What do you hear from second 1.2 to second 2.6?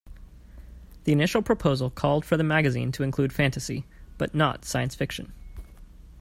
proposal called for the